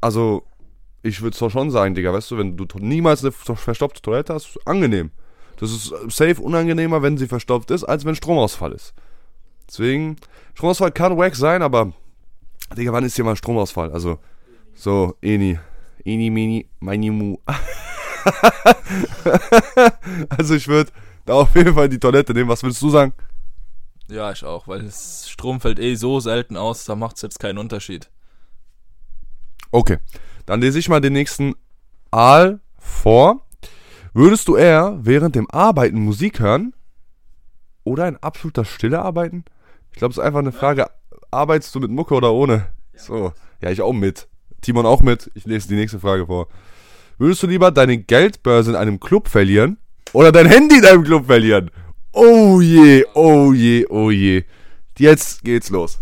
[0.00, 0.42] also
[1.02, 4.58] ich würde zwar schon sagen, Digga, weißt du, wenn du niemals eine verstopfte Toilette hast,
[4.66, 5.12] angenehm.
[5.58, 8.94] Das ist safe unangenehmer, wenn sie verstopft ist, als wenn Stromausfall ist.
[9.68, 10.16] Deswegen,
[10.54, 11.92] Stromausfall kann wack sein, aber
[12.76, 13.92] Digga, wann ist hier mal Stromausfall?
[13.92, 14.18] Also,
[14.74, 15.58] so, Eni.
[16.04, 17.38] Eni, Mini, Mini, Mu.
[20.28, 20.92] also ich würde
[21.24, 22.48] da auf jeden Fall die Toilette nehmen.
[22.48, 23.12] Was würdest du sagen?
[24.08, 27.40] Ja, ich auch, weil das Strom fällt eh so selten aus, da macht es jetzt
[27.40, 28.10] keinen Unterschied.
[29.70, 29.98] Okay,
[30.46, 31.54] dann lese ich mal den nächsten
[32.10, 33.46] Aal vor.
[34.12, 36.74] Würdest du eher während dem Arbeiten Musik hören
[37.82, 39.44] oder in absoluter Stille arbeiten?
[39.90, 40.86] Ich glaube, es ist einfach eine Frage,
[41.30, 42.68] arbeitest du mit Mucke oder ohne?
[42.94, 44.28] So, ja, ich auch mit.
[44.64, 45.30] Timon auch mit.
[45.34, 46.48] Ich lese die nächste Frage vor.
[47.18, 49.78] Würdest du lieber deine Geldbörse in einem Club verlieren
[50.12, 51.70] oder dein Handy in einem Club verlieren?
[52.12, 54.44] Oh je, oh je, oh je.
[54.98, 55.98] Jetzt geht's los.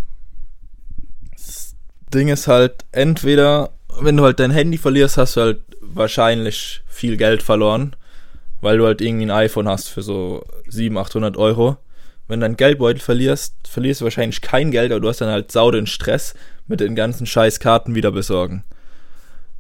[2.12, 3.70] Ding ist halt, entweder,
[4.00, 7.96] wenn du halt dein Handy verlierst, hast du halt wahrscheinlich viel Geld verloren,
[8.60, 11.78] weil du halt irgendwie ein iPhone hast für so 700, 800 Euro.
[12.28, 15.50] Wenn du deinen Geldbeutel verlierst, verlierst du wahrscheinlich kein Geld, aber du hast dann halt
[15.50, 16.34] sau den Stress
[16.66, 18.64] mit den ganzen scheiß Karten wieder besorgen.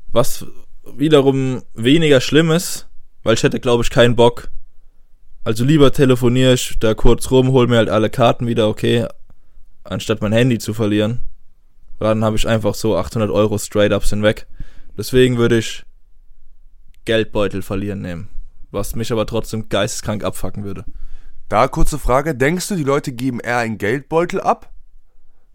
[0.08, 0.46] Was
[0.84, 2.88] wiederum weniger schlimm ist,
[3.22, 4.50] weil ich hätte, glaube ich, keinen Bock.
[5.44, 9.06] Also lieber telefoniere ich da kurz rum, hol mir halt alle Karten wieder, okay,
[9.84, 11.20] anstatt mein Handy zu verlieren.
[11.98, 14.46] Dann habe ich einfach so 800 Euro straight up sind weg.
[14.96, 15.84] Deswegen würde ich
[17.04, 18.28] Geldbeutel verlieren nehmen.
[18.70, 20.84] Was mich aber trotzdem geisteskrank abfacken würde.
[21.48, 24.72] Da kurze Frage, denkst du, die Leute geben eher einen Geldbeutel ab?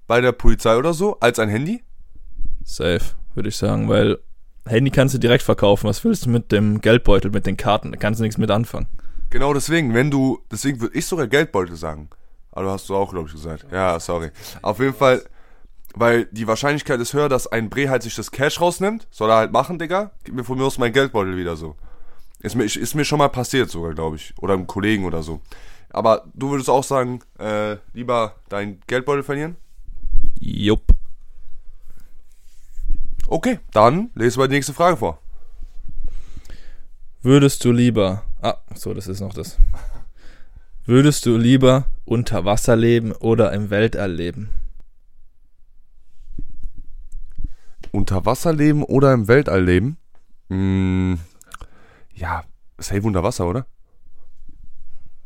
[0.07, 1.83] Bei der Polizei oder so, als ein Handy?
[2.63, 3.03] Safe,
[3.35, 4.17] würde ich sagen, weil
[4.65, 5.87] Handy kannst du direkt verkaufen.
[5.87, 7.91] Was willst du mit dem Geldbeutel, mit den Karten?
[7.91, 8.87] Da kannst du nichts mit anfangen.
[9.29, 12.09] Genau deswegen, wenn du, deswegen würde ich sogar Geldbeutel sagen.
[12.51, 13.65] Aber hast du auch, glaube ich, gesagt.
[13.71, 14.31] Ja, sorry.
[14.61, 15.23] Auf jeden Fall,
[15.95, 19.07] weil die Wahrscheinlichkeit ist höher, dass ein Bre halt sich das Cash rausnimmt.
[19.11, 20.11] Soll er halt machen, Digga.
[20.23, 21.75] Gib mir von mir aus meinen Geldbeutel wieder so.
[22.39, 24.33] Ist mir, ist mir schon mal passiert sogar, glaube ich.
[24.39, 25.41] Oder einem Kollegen oder so.
[25.89, 29.55] Aber du würdest auch sagen, äh, lieber deinen Geldbeutel verlieren?
[30.39, 30.93] Jupp.
[33.28, 35.19] Okay, dann lese mal die nächste Frage vor.
[37.21, 38.23] Würdest du lieber.
[38.41, 39.58] Ah, so, das ist noch das.
[40.86, 44.50] Würdest du lieber unter Wasser leben oder im Weltall leben?
[47.91, 49.97] Unter Wasser leben oder im Weltall leben?
[50.50, 51.19] Hm,
[52.13, 52.45] ja,
[52.78, 53.65] safe unter Wasser, oder?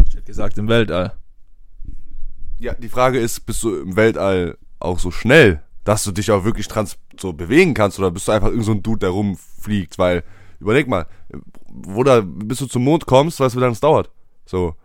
[0.08, 1.14] Ich hätte gesagt im Weltall.
[2.58, 6.44] Ja, die Frage ist, bist du im Weltall auch so schnell, dass du dich auch
[6.44, 9.98] wirklich trans so bewegen kannst oder bist du einfach irgend so ein Dude, der rumfliegt?
[9.98, 10.24] Weil,
[10.60, 11.08] überleg mal,
[11.68, 14.12] wo da, bis du zum Mond kommst, weißt du, wie lange es dauert?
[14.46, 14.76] So,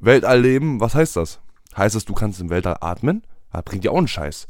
[0.00, 1.40] Weltall leben, was heißt das?
[1.76, 3.22] Heißt das, du kannst im Weltall atmen?
[3.52, 4.46] Das bringt dir auch einen Scheiß.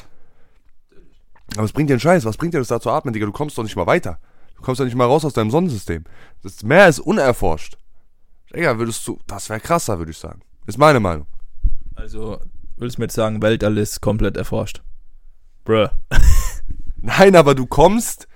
[1.57, 2.25] Aber es bringt dir einen Scheiß.
[2.25, 3.27] Was bringt dir das da zu atmen, Digga?
[3.27, 4.19] Du kommst doch nicht mal weiter.
[4.57, 6.05] Du kommst doch nicht mal raus aus deinem Sonnensystem.
[6.43, 7.77] Das Meer ist unerforscht.
[8.55, 10.41] Digga, würdest du, das wäre krasser, würde ich sagen.
[10.67, 11.27] Ist meine Meinung.
[11.95, 12.41] Also,
[12.77, 14.83] willst du mir jetzt sagen, Weltall ist komplett erforscht?
[15.65, 15.89] Bruh.
[16.97, 18.29] Nein, aber du kommst,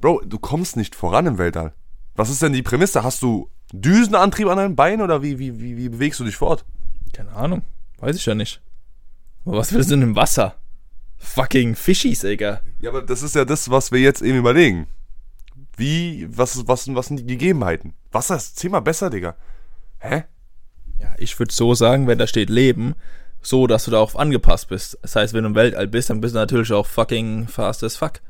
[0.00, 1.72] Bro, du kommst nicht voran im Weltall.
[2.14, 3.02] Was ist denn die Prämisse?
[3.02, 6.64] Hast du Düsenantrieb an deinen Beinen oder wie, wie, wie, wie bewegst du dich fort?
[7.12, 7.62] Keine Ahnung.
[7.98, 8.60] Weiß ich ja nicht.
[9.44, 10.56] Aber was willst du denn im Wasser?
[11.16, 12.60] Fucking Fischies, Digga.
[12.80, 14.86] Ja, aber das ist ja das, was wir jetzt eben überlegen.
[15.76, 17.94] Wie, was, was, was sind die Gegebenheiten?
[18.12, 19.36] Wasser ist zehnmal besser, Digga.
[19.98, 20.24] Hä?
[20.98, 22.94] Ja, ich würde so sagen, wenn da steht Leben,
[23.46, 24.98] so, dass du darauf angepasst bist.
[25.02, 27.96] Das heißt, wenn du im Weltall bist, dann bist du natürlich auch fucking fast as
[27.96, 28.20] fuck.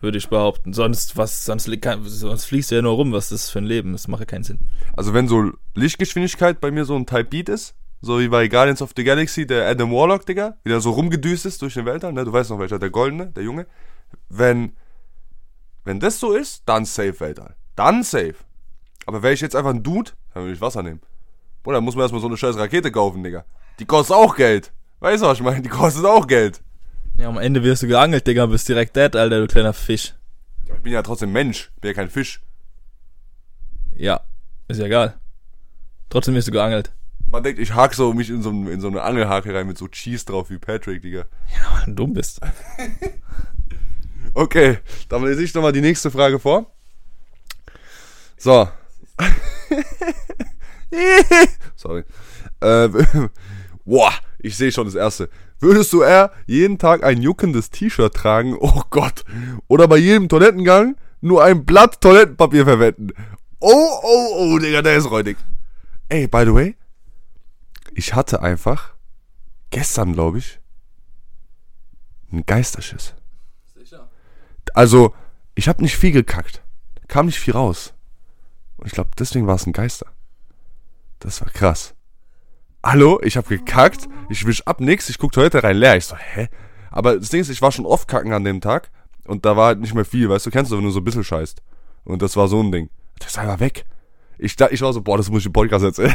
[0.00, 0.72] Würde ich behaupten.
[0.72, 3.92] Sonst, was, sonst, sonst fliegst du ja nur rum, was ist das für ein Leben?
[3.92, 4.60] Das macht ja keinen Sinn.
[4.96, 8.80] Also wenn so Lichtgeschwindigkeit bei mir so ein Type Beat ist, so wie bei Guardians
[8.80, 12.14] of the Galaxy, der Adam Warlock, Digga, wie der so rumgedüst ist durch den Weltall,
[12.14, 12.24] ne?
[12.24, 13.66] Du weißt noch welcher, der Goldene, der Junge.
[14.30, 14.72] Wenn,
[15.84, 17.56] wenn das so ist, dann safe Weltall.
[17.76, 18.36] Dann safe.
[19.04, 21.00] Aber wäre ich jetzt einfach ein Dude, dann würde ich Wasser nehmen.
[21.62, 23.44] Boah, dann muss man erstmal so eine scheiß Rakete kaufen, Digga.
[23.80, 24.72] Die kostet auch Geld.
[25.00, 25.62] Weißt du, was ich meine?
[25.62, 26.60] Die kostet auch Geld.
[27.16, 30.14] Ja, am Ende wirst du geangelt, Digga, bist direkt dead, Alter, du kleiner Fisch.
[30.66, 32.40] Ich bin ja trotzdem Mensch, bin ja kein Fisch.
[33.96, 34.20] Ja,
[34.68, 35.18] ist ja egal.
[36.10, 36.92] Trotzdem wirst du geangelt.
[37.26, 39.88] Man denkt, ich hake so mich in so, in so eine Angelhake rein mit so
[39.88, 41.26] Cheese drauf wie Patrick, Digga.
[41.54, 42.40] Ja, weil du dumm bist.
[44.32, 46.70] Okay, dann lese ich nochmal die nächste Frage vor.
[48.36, 48.68] So.
[51.74, 52.04] Sorry.
[52.60, 52.88] Äh,
[53.90, 55.28] boah, ich sehe schon das erste.
[55.58, 58.56] Würdest du eher jeden Tag ein juckendes T-Shirt tragen?
[58.58, 59.24] Oh Gott.
[59.68, 63.10] Oder bei jedem Toilettengang nur ein Blatt Toilettenpapier verwenden?
[63.58, 65.36] Oh, oh, oh, Digga, der ist räudig.
[66.08, 66.76] Ey, by the way,
[67.92, 68.94] ich hatte einfach
[69.70, 70.60] gestern, glaube ich,
[72.32, 73.14] einen Geisterschiss.
[73.74, 74.08] Sicher.
[74.72, 75.14] Also,
[75.56, 76.62] ich habe nicht viel gekackt.
[77.08, 77.92] Kam nicht viel raus.
[78.76, 80.06] Und ich glaube, deswegen war es ein Geister.
[81.18, 81.94] Das war krass.
[82.82, 85.98] Hallo, ich habe gekackt, ich wisch ab nix, ich guck Toilette rein leer.
[85.98, 86.48] Ich so, hä?
[86.90, 88.90] Aber das Ding ist, ich war schon oft kacken an dem Tag
[89.26, 91.04] und da war halt nicht mehr viel, weißt du, kennst du, wenn du so ein
[91.04, 91.60] bisschen scheißt.
[92.04, 92.88] Und das war so ein Ding.
[93.18, 93.84] Das ist einfach weg.
[94.38, 96.14] Ich, da, ich war so, boah, das muss ich im Podcast erzählen.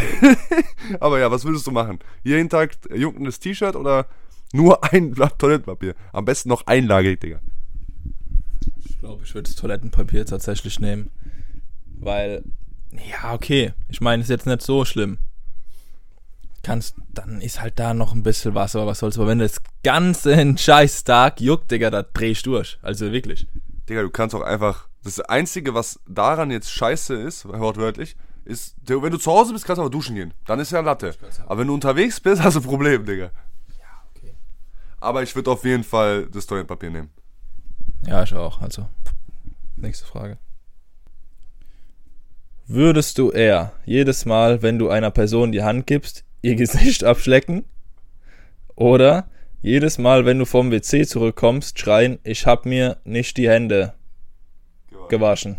[1.00, 2.00] Aber ja, was würdest du machen?
[2.24, 4.08] Jeden Tag juckendes T-Shirt oder
[4.52, 5.94] nur ein Blatt Toilettenpapier?
[6.14, 7.42] Am besten noch einlagig, Digga.
[8.86, 11.12] Ich glaube, ich würde das Toilettenpapier tatsächlich nehmen.
[12.00, 12.44] Weil,
[12.92, 13.74] ja, okay.
[13.88, 15.20] Ich meine, ist jetzt nicht so schlimm.
[16.66, 19.20] Kannst, dann ist halt da noch ein bisschen was, aber was soll's.
[19.20, 22.80] Aber wenn das ganze scheiß Tag juckt, Digga, da dreh ich durch.
[22.82, 23.46] Also wirklich.
[23.88, 24.88] Digga, du kannst auch einfach.
[25.04, 29.78] Das Einzige, was daran jetzt scheiße ist, wortwörtlich, ist, wenn du zu Hause bist, kannst
[29.78, 30.34] du aber duschen gehen.
[30.48, 31.14] Dann ist ja Latte.
[31.46, 33.26] Aber wenn du unterwegs bist, hast du ein Problem, Digga.
[33.78, 34.34] Ja, okay.
[35.00, 37.12] Aber ich würde auf jeden Fall das Toilettenpapier nehmen.
[38.08, 38.60] Ja, ich auch.
[38.60, 38.90] Also,
[39.76, 40.40] nächste Frage.
[42.66, 47.66] Würdest du eher jedes Mal, wenn du einer Person die Hand gibst, ihr Gesicht abschlecken?
[48.76, 49.30] Oder
[49.62, 53.94] jedes Mal, wenn du vom WC zurückkommst, schreien, ich hab mir nicht die Hände
[55.10, 55.58] gewaschen?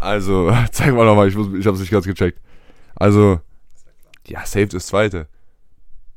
[0.00, 2.40] Also, zeig mal nochmal, ich, muss- ich hab's nicht ganz gecheckt.
[2.94, 3.40] Also,
[4.26, 5.28] ja, safe das zweite.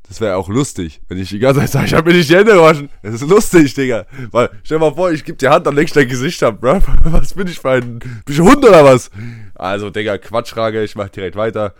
[0.07, 2.35] Das wäre auch lustig, wenn ich die ganze Zeit sage, ich hab mir nicht die
[2.35, 2.89] Hände gewaschen.
[3.03, 4.05] Das ist lustig, Digga.
[4.31, 6.81] Weil, stell mal vor, ich geb dir Hand, dann legst du dein Gesicht ab, bro.
[7.03, 9.11] Was bin ich für ein, bin ich ein Hund oder was?
[9.55, 11.73] Also, Digga, Quatschfrage, ich mach direkt weiter.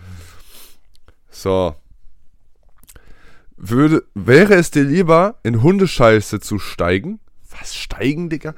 [1.29, 1.75] So.
[3.55, 7.19] Würde, wäre es dir lieber, in Hundescheiße zu steigen?
[7.49, 8.55] Was, steigen, Digga?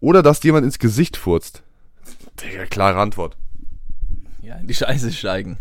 [0.00, 1.62] Oder dass jemand ins Gesicht furzt?
[2.42, 3.38] Digga, klare Antwort.
[4.42, 5.58] Ja, in die Scheiße steigen.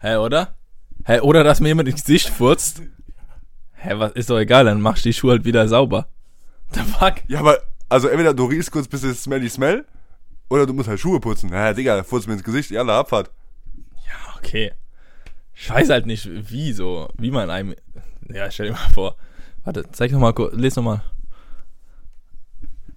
[0.00, 0.55] Hä, oder?
[1.06, 2.82] Hä, oder dass mir jemand ins Gesicht furzt?
[3.74, 6.08] Hä, was ist doch egal, dann machst du die Schuhe halt wieder sauber.
[6.72, 7.22] The fuck?
[7.28, 9.86] Ja, aber, also entweder du riechst kurz bisschen smelly smell,
[10.50, 11.50] oder du musst halt Schuhe putzen.
[11.50, 13.30] Ja, Digga, furzt mir ins Gesicht, ja, la, Abfahrt.
[14.04, 14.72] Ja, okay.
[15.54, 17.76] Ich weiß halt nicht, wie so, wie man einem.
[18.28, 19.16] Ja, stell dir mal vor.
[19.62, 21.04] Warte, zeig noch mal kurz, les noch mal.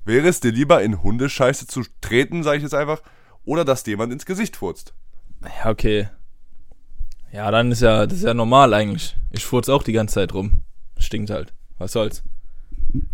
[0.04, 3.04] Wäre es dir lieber, in Hundescheiße zu treten, sag ich jetzt einfach,
[3.45, 4.95] oder dass dir jemand ins Gesicht furzt?
[5.43, 6.10] Ja, okay.
[7.31, 9.15] Ja, dann ist ja, das ist ja normal eigentlich.
[9.31, 10.61] Ich furz auch die ganze Zeit rum.
[10.97, 11.53] Stinkt halt.
[11.77, 12.23] Was soll's?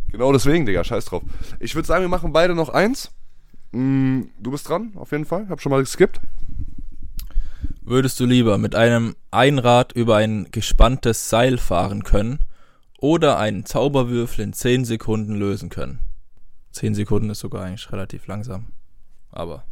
[0.08, 1.24] Genau deswegen, Digga, scheiß drauf.
[1.60, 3.12] Ich würde sagen, wir machen beide noch eins.
[3.72, 5.50] Mm, du bist dran, auf jeden Fall.
[5.50, 6.22] Hab schon mal geskippt.
[7.82, 12.40] Würdest du lieber mit einem Einrad über ein gespanntes Seil fahren können
[13.00, 16.00] oder einen Zauberwürfel in 10 Sekunden lösen können?
[16.72, 18.68] 10 Sekunden ist sogar eigentlich relativ langsam.
[19.30, 19.66] Aber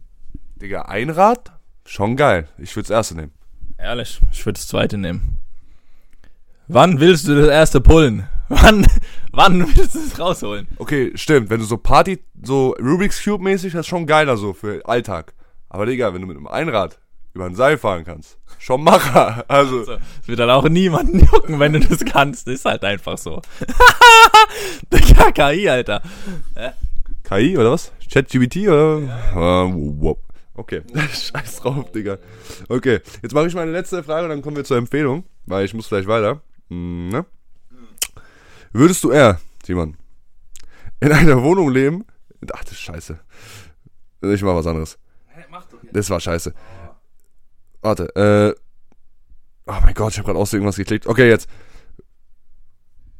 [0.57, 1.53] Digga, Einrad?
[1.85, 2.47] Schon geil.
[2.57, 3.31] Ich würde das erste nehmen.
[3.83, 5.37] Ehrlich, ich würde das zweite nehmen.
[6.67, 8.27] Wann willst du das erste pullen?
[8.49, 8.85] Wann,
[9.31, 10.67] wann willst du es rausholen?
[10.77, 11.49] Okay, stimmt.
[11.49, 15.33] Wenn du so Party, so Rubik's Cube mäßig, das ist schon geiler so für Alltag.
[15.69, 16.99] Aber Digga, wenn du mit einem Einrad
[17.33, 19.45] über ein Seil fahren kannst, schon Macher.
[19.47, 22.47] Also, Also, es wird dann auch niemanden jucken, wenn du das kannst.
[22.47, 23.41] Ist halt einfach so.
[24.93, 26.01] Digga, KI, Alter.
[27.23, 27.91] KI oder was?
[28.11, 28.99] ChatGPT oder?
[29.33, 29.73] Ja.
[29.73, 30.17] wow.
[30.55, 32.17] Okay, scheiß drauf, Digga.
[32.69, 35.73] Okay, jetzt mache ich meine letzte Frage und dann kommen wir zur Empfehlung, weil ich
[35.73, 36.41] muss gleich weiter.
[36.69, 37.25] Hm, ne?
[38.71, 39.97] Würdest du eher, Simon,
[40.99, 42.05] in einer Wohnung leben?
[42.53, 43.19] Ach, das ist scheiße.
[44.21, 44.97] Ich mach was anderes.
[45.49, 45.95] Mach doch jetzt.
[45.95, 46.53] Das war scheiße.
[47.81, 48.59] Warte, äh.
[49.65, 51.07] Oh mein Gott, ich habe gerade aus irgendwas geklickt.
[51.07, 51.47] Okay, jetzt.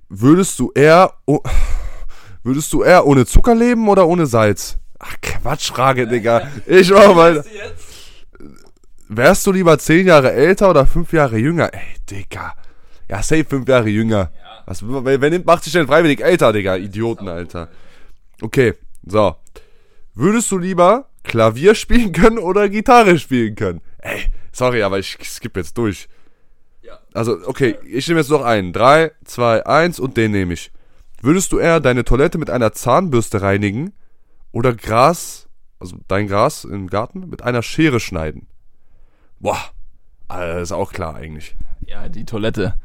[0.10, 1.13] Würdest du eher.
[1.26, 1.41] Oh,
[2.43, 4.78] würdest du eher ohne Zucker leben oder ohne Salz?
[4.99, 6.49] Ach, Quatschfrage, Digga.
[6.65, 7.43] Ich mach mal.
[9.10, 11.73] Wärst du lieber 10 Jahre älter oder 5 Jahre jünger?
[11.73, 12.53] Ey, Digga.
[13.10, 14.32] Ja, safe 5 Jahre jünger.
[14.65, 16.77] Was, wer, wer nimmt, macht sich denn freiwillig älter, Digga?
[16.77, 17.69] Idioten, Alter.
[18.41, 18.73] Okay,
[19.06, 19.36] so.
[20.15, 23.82] Würdest du lieber Klavier spielen können oder Gitarre spielen können?
[23.99, 26.08] Ey, sorry, aber ich skippe jetzt durch.
[26.82, 26.99] Ja.
[27.13, 28.73] Also, okay, ich nehme jetzt noch einen.
[28.73, 30.71] 3, 2, 1 und den nehme ich.
[31.21, 33.93] Würdest du eher deine Toilette mit einer Zahnbürste reinigen
[34.54, 38.48] oder Gras, also dein Gras im Garten, mit einer Schere schneiden?
[39.42, 39.60] Boah,
[40.30, 41.56] Alter, ist auch klar eigentlich.
[41.86, 42.76] Ja, die Toilette.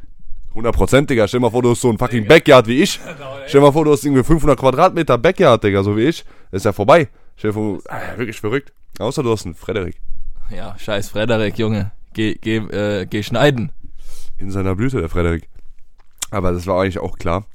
[0.55, 1.29] 100%, Digga.
[1.29, 2.99] Stell dir mal vor, du hast so ein fucking Backyard wie ich.
[3.47, 6.25] Stell dir mal vor, du hast irgendwie 500 Quadratmeter Backyard, Digga, so wie ich.
[6.51, 7.09] Das ist ja vorbei.
[7.37, 8.73] Stell dir vor, ah, wirklich verrückt.
[8.99, 10.01] Außer du hast einen Frederik.
[10.51, 11.93] Ja, scheiß Frederik, Junge.
[12.15, 13.71] Geh, geh, äh, geh schneiden.
[14.39, 15.49] In seiner Blüte, der Frederik.
[16.31, 17.47] Aber das war eigentlich auch klar.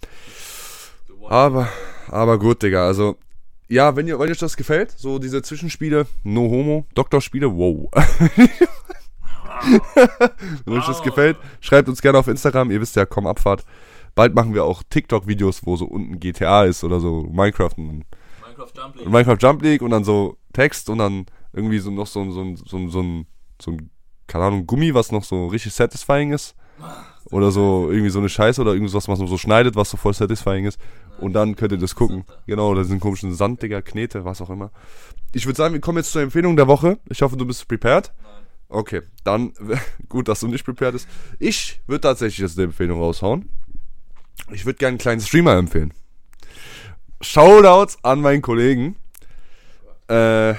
[1.28, 1.68] Aber,
[2.08, 2.86] aber gut, Digga.
[2.86, 3.18] Also,
[3.74, 7.90] ja, wenn ihr, wenn euch das gefällt, so diese Zwischenspiele, No Homo, Doktorspiele, wow.
[10.66, 12.72] wenn euch das gefällt, schreibt uns gerne auf Instagram.
[12.72, 13.64] Ihr wisst ja, komm Abfahrt.
[14.16, 18.04] Bald machen wir auch TikTok-Videos, wo so unten GTA ist oder so Minecraft und
[18.46, 22.22] Minecraft Jump Minecraft Jump League und dann so Text und dann irgendwie so noch so,
[22.22, 23.26] ein- so, ein- so, ein- so, ein,
[23.62, 23.90] so ein,
[24.28, 26.56] keine Ahnung, Gummi, was noch so richtig satisfying ist.
[27.32, 30.14] Oder so irgendwie so eine Scheiße oder irgendwas, was man so schneidet, was so voll
[30.14, 30.80] satisfying ist.
[31.20, 32.26] Und dann könnt ihr das gucken.
[32.48, 34.72] Genau, oder diesen komischen Sand, Digga, Knete, was auch immer.
[35.34, 37.00] Ich würde sagen, wir kommen jetzt zur Empfehlung der Woche.
[37.10, 38.12] Ich hoffe, du bist prepared.
[38.70, 39.54] Okay, dann
[40.10, 41.08] gut, dass du nicht prepared bist.
[41.40, 43.50] Ich würde tatsächlich jetzt eine Empfehlung raushauen.
[44.52, 45.94] Ich würde gerne einen kleinen Streamer empfehlen.
[47.22, 48.96] Shoutouts an meinen Kollegen.
[50.08, 50.56] Äh,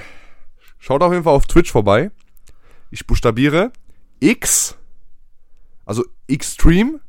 [0.79, 2.11] schaut auf jeden Fall auf Twitch vorbei.
[2.89, 3.71] Ich buchstabiere
[4.19, 4.77] X,
[5.85, 6.99] also Extreme,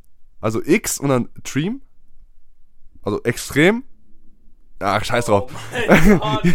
[0.41, 1.81] also X und dann Stream,
[3.03, 3.85] also extrem.
[4.79, 5.51] Ach, scheiß drauf.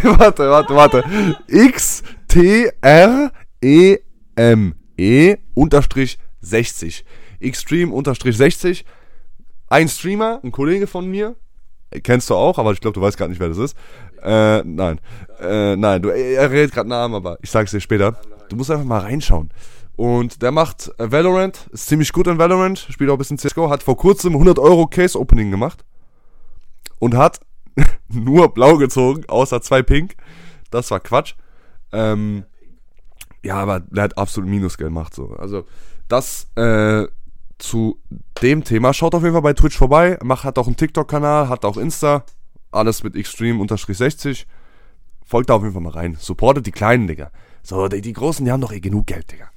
[0.02, 1.36] warte, warte, warte.
[1.48, 3.98] X T R E
[4.36, 7.04] M E unterstrich 60.
[7.40, 8.84] Extreme unterstrich 60.
[9.68, 11.34] Ein Streamer, ein Kollege von mir,
[12.02, 13.76] kennst du auch, aber ich glaube, du weißt gar nicht, wer das ist.
[14.22, 15.00] Äh, nein.
[15.40, 18.16] Äh, nein, du, er redet gerade Namen, aber ich sag's dir später.
[18.48, 19.50] Du musst einfach mal reinschauen.
[19.96, 23.82] Und der macht Valorant, ist ziemlich gut in Valorant, spielt auch ein bisschen CSGO, hat
[23.82, 25.84] vor kurzem 100 Euro Case Opening gemacht.
[26.98, 27.40] Und hat
[28.08, 30.14] nur blau gezogen, außer zwei pink.
[30.70, 31.34] Das war Quatsch.
[31.92, 32.44] Ähm,
[33.44, 35.34] ja, aber der hat absolut Minusgeld gemacht, so.
[35.36, 35.66] Also,
[36.08, 37.06] das, äh,
[37.62, 38.00] zu
[38.42, 38.92] dem Thema.
[38.92, 40.18] Schaut auf jeden Fall bei Twitch vorbei.
[40.22, 42.24] Macht, hat auch einen TikTok-Kanal, hat auch Insta.
[42.70, 44.46] Alles mit Extreme-60.
[45.24, 46.16] Folgt da auf jeden Fall mal rein.
[46.18, 47.30] Supportet die Kleinen, Digga.
[47.62, 49.50] So, die, die Großen, die haben doch eh genug Geld, Digga.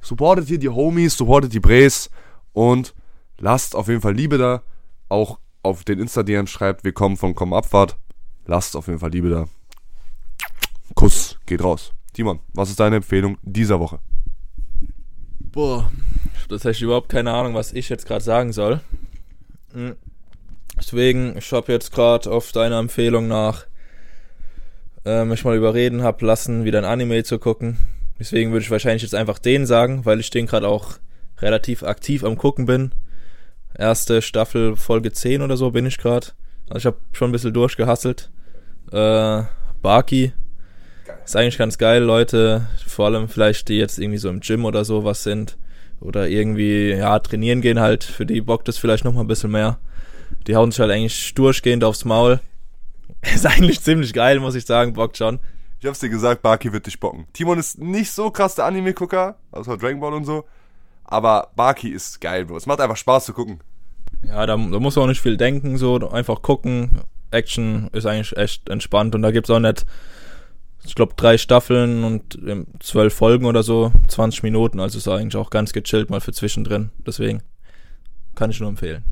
[0.00, 2.10] Supportet hier die Homies, supportet die Bres
[2.52, 2.94] und
[3.38, 4.62] lasst auf jeden Fall Liebe da.
[5.08, 7.96] Auch auf den Insta-DM schreibt, wir kommen von Komm Abfahrt.
[8.46, 9.46] Lasst auf jeden Fall Liebe da.
[10.94, 11.92] Kuss geht raus.
[12.12, 13.98] Timon, was ist deine Empfehlung dieser Woche?
[15.40, 15.90] Boah,
[16.34, 18.80] ich hab tatsächlich überhaupt keine Ahnung, was ich jetzt gerade sagen soll.
[19.72, 19.96] Hm.
[20.78, 23.66] Deswegen, ich habe jetzt gerade auf deine Empfehlung nach
[25.04, 27.78] äh, mich mal überreden hab lassen, wieder ein Anime zu gucken.
[28.18, 30.94] Deswegen würde ich wahrscheinlich jetzt einfach den sagen, weil ich den gerade auch
[31.38, 32.92] relativ aktiv am gucken bin.
[33.76, 36.28] Erste Staffel, Folge 10 oder so bin ich gerade.
[36.68, 38.30] Also ich habe schon ein bisschen durchgehasselt.
[38.90, 39.42] Äh,
[39.82, 40.32] Baki
[41.24, 44.84] ist eigentlich ganz geil, Leute, vor allem vielleicht, die jetzt irgendwie so im Gym oder
[44.84, 45.56] so was sind
[46.00, 49.78] oder irgendwie, ja, trainieren gehen halt, für die bockt es vielleicht nochmal ein bisschen mehr.
[50.46, 52.40] Die hauen sich halt eigentlich durchgehend aufs Maul.
[53.34, 55.40] Ist eigentlich ziemlich geil, muss ich sagen, bockt schon.
[55.86, 57.28] Ich hab's dir gesagt, Baki wird dich bocken.
[57.32, 60.44] Timon ist nicht so krass der Anime-Gucker, außer Dragon Ball und so.
[61.04, 62.56] Aber Baki ist geil, Bro.
[62.56, 63.60] Es macht einfach Spaß zu gucken.
[64.24, 67.02] Ja, da, da muss man auch nicht viel denken, so einfach gucken.
[67.30, 69.86] Action ist eigentlich echt entspannt und da gibt's auch nicht,
[70.84, 75.36] ich glaube, drei Staffeln und ähm, zwölf Folgen oder so, 20 Minuten, also ist eigentlich
[75.36, 76.90] auch ganz gechillt mal für zwischendrin.
[77.06, 77.44] Deswegen
[78.34, 79.04] kann ich nur empfehlen.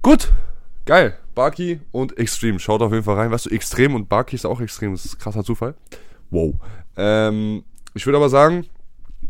[0.00, 0.32] Gut,
[0.86, 1.18] geil.
[1.34, 2.58] Barky und Extreme.
[2.58, 3.30] Schaut auf jeden Fall rein.
[3.30, 4.92] Weißt du, Extrem und Barky ist auch extrem.
[4.92, 5.74] Das ist ein krasser Zufall.
[6.30, 6.54] Wow.
[6.96, 7.64] Ähm,
[7.94, 8.66] ich würde aber sagen,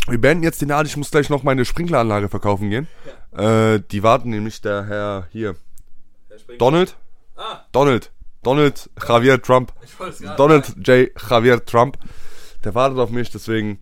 [0.08, 0.88] wir beenden jetzt den Abend.
[0.88, 2.88] Ich muss gleich noch meine Sprinkleranlage verkaufen gehen.
[3.36, 5.56] Äh, die warten nämlich der Herr hier.
[6.58, 6.96] Donald?
[7.36, 8.10] Ah, Donald.
[8.42, 9.72] Donald Javier Trump.
[9.82, 11.10] ich Donald J.
[11.30, 11.98] Javier Trump.
[12.64, 13.78] Der wartet auf mich, deswegen.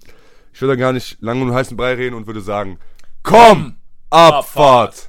[0.52, 2.78] Ich will da gar nicht lange und heißen Brei reden und würde sagen:
[3.22, 3.76] Komm,
[4.10, 5.08] Abfahrt!